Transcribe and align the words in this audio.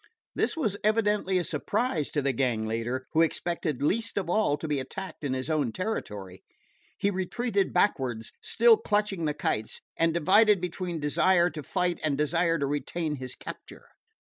This 0.33 0.57
was 0.57 0.77
evidently 0.83 1.37
a 1.37 1.43
surprise 1.43 2.09
to 2.09 2.23
the 2.23 2.33
gang 2.33 2.65
leader, 2.65 3.05
who 3.11 3.21
expected 3.21 3.83
least 3.83 4.17
of 4.17 4.31
all 4.31 4.57
to 4.57 4.67
be 4.67 4.79
attacked 4.79 5.23
in 5.23 5.35
his 5.35 5.47
own 5.47 5.71
territory. 5.71 6.43
He 6.97 7.11
retreated 7.11 7.71
backward, 7.71 8.23
still 8.41 8.77
clutching 8.77 9.25
the 9.25 9.35
kites, 9.35 9.79
and 9.95 10.11
divided 10.11 10.59
between 10.59 10.99
desire 10.99 11.51
to 11.51 11.61
fight 11.61 11.99
and 12.03 12.17
desire 12.17 12.57
to 12.57 12.65
retain 12.65 13.17
his 13.17 13.35
capture. 13.35 13.89